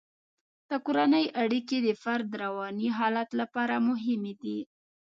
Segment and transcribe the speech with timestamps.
[0.69, 4.59] د کورنۍ اړیکې د فرد د رواني حالت لپاره مهمې دي.